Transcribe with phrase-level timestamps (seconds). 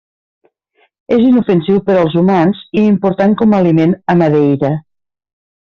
[1.17, 4.75] És inofensiu per als humans i important com a aliment a Madeira.